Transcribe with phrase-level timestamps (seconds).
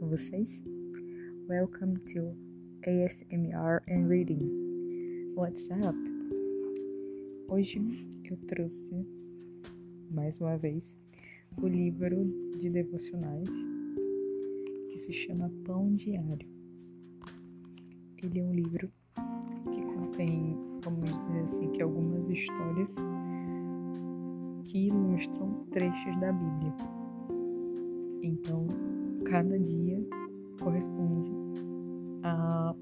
[0.00, 0.62] com vocês?
[1.46, 2.34] Welcome to
[2.88, 5.34] ASMR and Reading.
[5.36, 5.94] What's up?
[7.48, 7.78] Hoje
[8.24, 9.06] eu trouxe
[10.10, 10.96] mais uma vez
[11.60, 12.16] o livro
[12.58, 13.46] de devocionais
[14.90, 16.48] que se chama Pão Diário.
[18.24, 18.90] Ele é um livro
[19.70, 22.94] que contém, vamos dizer assim, que algumas histórias
[24.64, 26.74] que ilustram trechos da Bíblia.
[28.22, 28.66] Então,
[29.24, 29.98] cada dia
[30.60, 31.32] corresponde
[32.22, 32.74] a,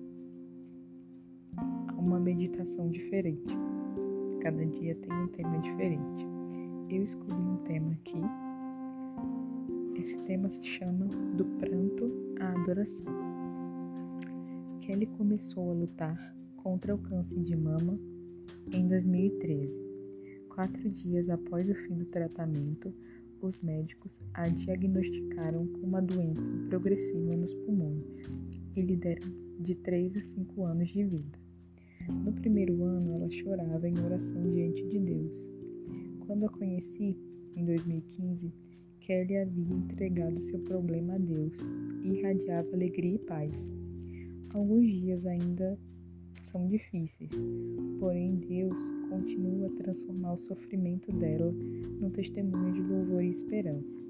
[1.97, 3.55] uma meditação diferente.
[4.43, 6.27] Cada dia tem um tema diferente.
[6.91, 8.21] Eu escolhi um tema aqui.
[10.01, 11.07] Esse tema se chama
[11.37, 13.15] Do Pranto à Adoração.
[14.81, 17.99] Kelly começou a lutar contra o câncer de mama
[18.73, 19.77] em 2013.
[20.49, 22.93] Quatro dias após o fim do tratamento,
[23.47, 28.05] os médicos a diagnosticaram com uma doença progressiva nos pulmões
[28.77, 29.29] e lhe deram
[29.61, 31.39] de 3 a 5 anos de vida.
[32.09, 35.49] No primeiro ano, ela chorava em oração diante de Deus.
[36.27, 37.17] Quando a conheci,
[37.57, 38.53] em 2015,
[39.01, 41.55] Kelly havia entregado seu problema a Deus
[42.03, 43.55] e irradiava alegria e paz.
[44.55, 45.79] Alguns dias ainda
[46.43, 47.31] são difíceis,
[48.01, 51.53] porém Deus continua a transformar o sofrimento dela
[52.01, 54.01] no testemunho de louvor e esperança.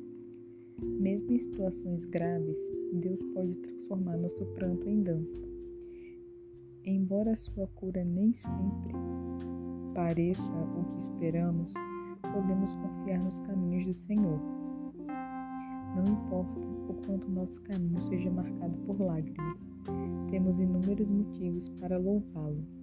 [0.83, 2.57] Mesmo em situações graves,
[2.93, 5.43] Deus pode transformar nosso pranto em dança.
[6.85, 8.93] Embora a sua cura nem sempre
[9.95, 11.73] pareça o que esperamos,
[12.23, 14.41] podemos confiar nos caminhos do Senhor.
[15.97, 19.67] Não importa o quanto nosso caminho seja marcado por lágrimas,
[20.31, 22.78] temos inúmeros motivos para louvá-lo.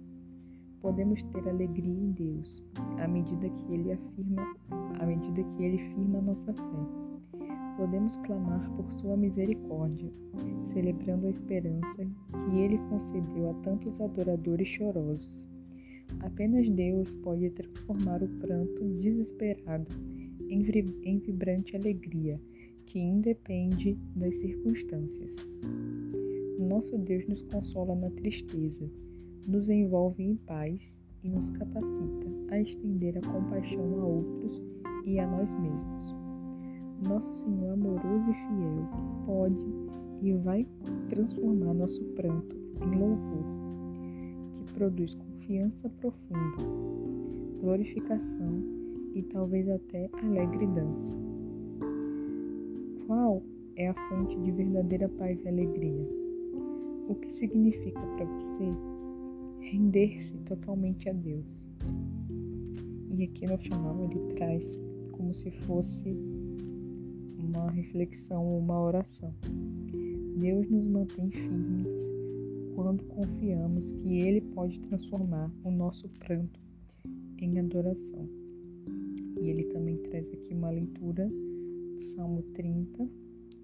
[0.86, 2.62] Podemos ter alegria em Deus,
[2.98, 4.56] à medida que ele afirma,
[5.00, 7.42] à medida que ele firma nossa fé.
[7.76, 10.08] Podemos clamar por sua misericórdia,
[10.72, 15.42] celebrando a esperança que ele concedeu a tantos adoradores chorosos.
[16.20, 19.88] Apenas Deus pode transformar o pranto desesperado
[20.48, 22.40] em, vibrante alegria
[22.86, 25.34] que independe das circunstâncias.
[26.60, 28.88] Nosso Deus nos consola na tristeza,
[29.46, 34.62] nos envolve em paz e nos capacita a estender a compaixão a outros
[35.04, 36.16] e a nós mesmos.
[37.08, 38.88] Nosso Senhor amoroso e fiel
[39.26, 39.56] pode
[40.22, 40.66] e vai
[41.08, 43.44] transformar nosso pranto em louvor,
[44.58, 46.56] que produz confiança profunda,
[47.60, 48.62] glorificação
[49.14, 51.14] e talvez até alegre dança.
[53.06, 53.42] Qual
[53.76, 56.26] é a fonte de verdadeira paz e alegria?
[57.08, 58.70] o que significa para você
[59.66, 61.68] render-se totalmente a Deus.
[63.16, 64.78] E aqui no final ele traz
[65.12, 66.16] como se fosse
[67.38, 69.34] uma reflexão ou uma oração.
[70.38, 71.88] Deus nos mantém firmes
[72.74, 76.60] quando confiamos que Ele pode transformar o nosso pranto
[77.38, 78.28] em adoração.
[79.40, 83.08] E ele também traz aqui uma leitura do Salmo 30,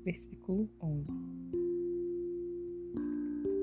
[0.05, 1.07] versículo 11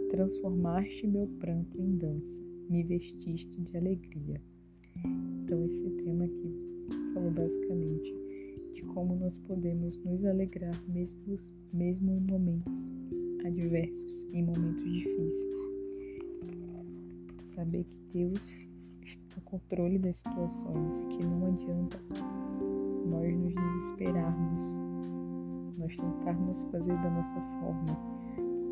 [0.09, 4.42] transformaste meu pranto em dança, me vestiste de alegria.
[5.06, 6.56] Então, esse tema aqui
[7.14, 8.14] falou basicamente
[8.74, 11.40] de como nós podemos nos alegrar mesmo,
[11.72, 12.90] mesmo em momentos
[13.46, 15.38] adversos, em momentos difíceis.
[17.46, 18.40] Saber que Deus
[19.06, 22.00] está no controle das situações, que não adianta
[23.06, 24.64] nós nos desesperarmos,
[25.78, 28.19] nós tentarmos fazer da nossa forma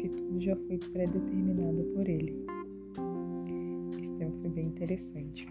[0.09, 2.45] tudo já foi pré-determinado por Ele.
[4.01, 5.47] Esse tema foi bem interessante.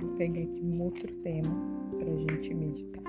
[0.00, 1.50] Vou pegar aqui um outro tema
[1.98, 3.02] para a gente meditar.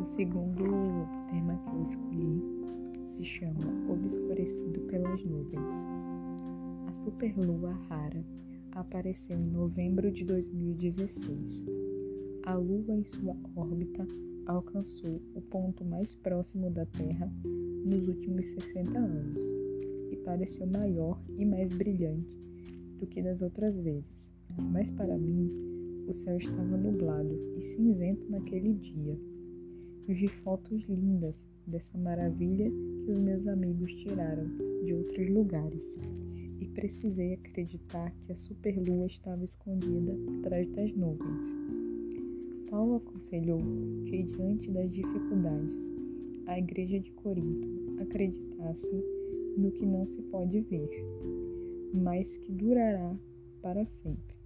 [0.00, 2.42] O segundo tema que eu escolhi
[3.08, 5.74] se chama Obscurecido pelas Nuvens.
[6.86, 8.24] A superlua rara
[8.72, 11.64] apareceu em novembro de 2016.
[12.44, 14.06] A Lua em sua órbita
[14.48, 17.30] alcançou o ponto mais próximo da Terra
[17.84, 19.42] nos últimos 60 anos
[20.10, 22.34] e pareceu maior e mais brilhante
[22.98, 24.30] do que das outras vezes.
[24.72, 25.50] Mas para mim,
[26.08, 29.18] o céu estava nublado e cinzento naquele dia.
[30.08, 32.70] Vi fotos lindas dessa maravilha
[33.04, 34.46] que os meus amigos tiraram
[34.82, 35.98] de outros lugares
[36.58, 41.77] e precisei acreditar que a superlua estava escondida atrás das nuvens.
[42.70, 43.60] Paulo aconselhou
[44.04, 45.90] que, diante das dificuldades,
[46.46, 49.04] a Igreja de Corinto acreditasse
[49.56, 50.90] no que não se pode ver,
[51.94, 53.14] mas que durará
[53.62, 54.36] para sempre.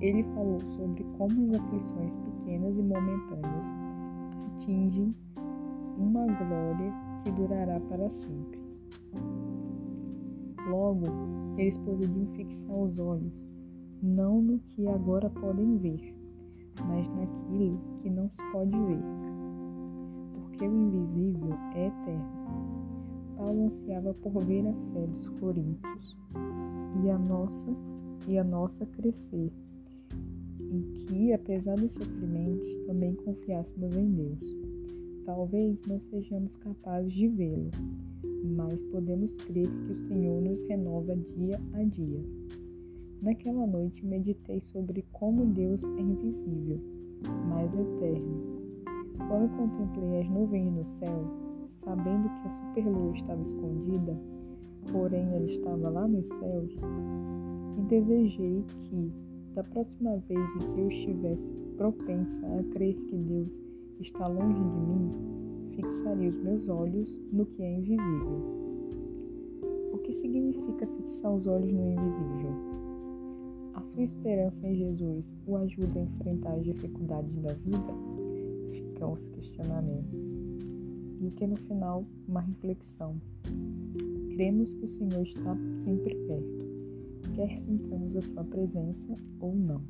[0.00, 3.66] Ele falou sobre como as aflições pequenas e momentâneas
[4.54, 5.14] atingem
[5.98, 6.92] uma glória
[7.24, 8.58] que durará para sempre.
[10.68, 11.04] Logo,
[11.58, 13.46] eles poderiam fixar os olhos
[14.02, 16.14] não no que agora podem ver,
[16.86, 19.02] mas naquilo que não se pode ver,
[20.34, 22.38] porque o invisível é eterno.
[23.36, 26.16] Paulo ansiava por ver a fé dos coríntios
[27.04, 27.70] e a nossa
[28.26, 29.50] e a nossa crescer,
[30.60, 34.56] e que, apesar dos sofrimentos, também confiássemos em Deus.
[35.24, 37.70] Talvez não sejamos capazes de vê-lo,
[38.56, 42.20] mas podemos crer que o Senhor nos renova dia a dia.
[43.20, 46.78] Naquela noite meditei sobre como Deus é invisível,
[47.48, 48.58] mas eterno.
[49.26, 51.24] Quando contemplei as nuvens no céu,
[51.82, 54.16] sabendo que a superlua estava escondida,
[54.92, 56.80] porém ela estava lá nos céus,
[57.76, 59.12] e desejei que,
[59.52, 63.60] da próxima vez em que eu estivesse propensa a crer que Deus
[64.00, 65.12] está longe de mim,
[65.74, 68.42] fixaria os meus olhos no que é invisível.
[69.92, 72.77] O que significa fixar os olhos no invisível?
[73.98, 77.92] Sua esperança em Jesus o ajuda a enfrentar as dificuldades da vida?
[78.70, 80.30] Ficam os questionamentos.
[81.20, 83.20] E que no final, uma reflexão.
[84.36, 86.64] Cremos que o Senhor está sempre perto,
[87.34, 89.82] quer sintamos a sua presença ou não.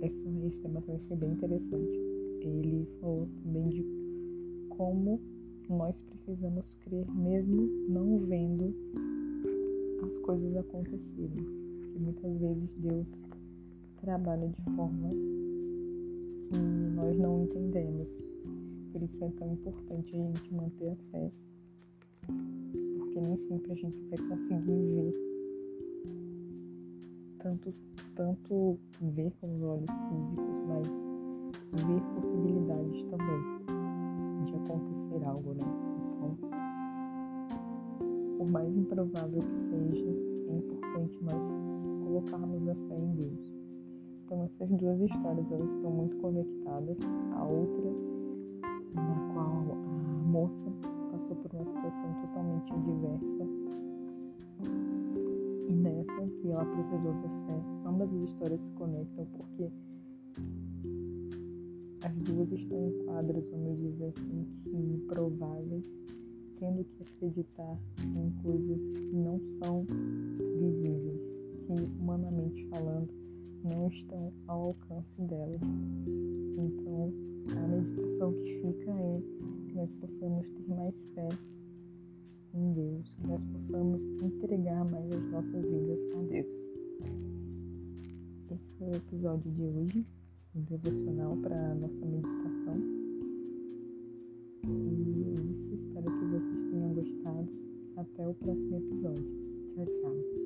[0.00, 2.00] Esse, esse tema também foi bem interessante.
[2.40, 3.84] Ele falou também de
[4.70, 5.20] como
[5.68, 8.74] nós precisamos crer mesmo não vendo
[10.02, 13.06] as coisas acontecerem que muitas vezes Deus
[14.00, 16.58] trabalha de forma que
[16.94, 18.16] nós não entendemos.
[18.92, 21.30] Por isso é tão importante a gente manter a fé,
[22.98, 25.12] porque nem sempre a gente vai conseguir ver
[27.38, 27.74] tanto,
[28.14, 30.86] tanto ver com os olhos físicos, mas
[31.86, 33.42] ver possibilidades também
[34.46, 35.64] de acontecer algo, né?
[36.16, 36.36] Então,
[38.38, 40.06] por mais improvável que seja,
[40.48, 41.71] é importante nós
[42.12, 43.38] colocarmos a fé em Deus.
[44.24, 46.96] Então essas duas histórias elas estão muito conectadas.
[47.34, 47.90] A outra,
[48.94, 50.70] na qual a moça
[51.10, 53.44] passou por uma situação totalmente diversa,
[55.68, 57.62] e nessa que ela precisou da fé.
[57.86, 59.70] Ambas as histórias se conectam porque
[62.04, 65.84] as duas estão em quadros, vamos dizer assim, que improváveis,
[66.58, 69.84] tendo que acreditar em coisas que não são
[70.58, 71.11] visíveis
[71.62, 73.08] que, humanamente falando,
[73.64, 75.60] não estão ao alcance delas.
[76.58, 77.12] Então,
[77.56, 79.20] a meditação que fica é
[79.68, 81.28] que nós possamos ter mais fé
[82.54, 86.46] em Deus, que nós possamos entregar mais as nossas vidas a Deus.
[88.50, 90.04] Esse foi o episódio de hoje,
[90.54, 92.76] um devocional para a nossa meditação.
[94.64, 97.48] E é isso, espero que vocês tenham gostado.
[97.96, 99.24] Até o próximo episódio.
[99.74, 100.41] Tchau, tchau.